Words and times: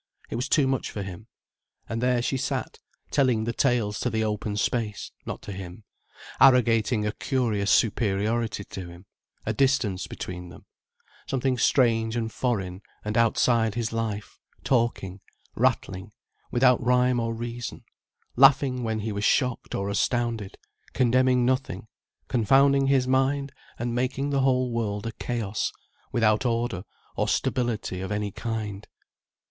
It 0.31 0.35
was 0.35 0.49
too 0.49 0.65
much 0.65 0.89
for 0.89 1.03
him. 1.03 1.27
And 1.87 2.01
there 2.01 2.23
she 2.23 2.35
sat, 2.35 2.79
telling 3.11 3.43
the 3.43 3.53
tales 3.53 3.99
to 3.99 4.09
the 4.09 4.23
open 4.23 4.57
space, 4.57 5.11
not 5.27 5.43
to 5.43 5.51
him, 5.51 5.83
arrogating 6.39 7.05
a 7.05 7.11
curious 7.11 7.69
superiority 7.69 8.63
to 8.63 8.89
him, 8.89 9.05
a 9.45 9.53
distance 9.53 10.07
between 10.07 10.49
them, 10.49 10.65
something 11.27 11.55
strange 11.55 12.15
and 12.15 12.31
foreign 12.31 12.81
and 13.05 13.15
outside 13.15 13.75
his 13.75 13.93
life, 13.93 14.39
talking, 14.63 15.21
rattling, 15.55 16.11
without 16.49 16.83
rhyme 16.83 17.19
or 17.19 17.31
reason, 17.35 17.83
laughing 18.35 18.81
when 18.83 19.01
he 19.01 19.11
was 19.11 19.23
shocked 19.23 19.75
or 19.75 19.87
astounded, 19.87 20.57
condemning 20.93 21.45
nothing, 21.45 21.87
confounding 22.27 22.87
his 22.87 23.07
mind 23.07 23.53
and 23.77 23.93
making 23.93 24.31
the 24.31 24.41
whole 24.41 24.71
world 24.71 25.05
a 25.05 25.11
chaos, 25.11 25.71
without 26.11 26.43
order 26.43 26.85
or 27.15 27.27
stability 27.27 28.01
of 28.01 28.11
any 28.11 28.31
kind. 28.31 28.87